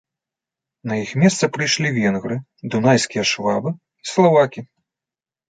[0.91, 2.35] На іх месца прыйшлі венгры,
[2.75, 4.61] дунайскія швабы і славакі.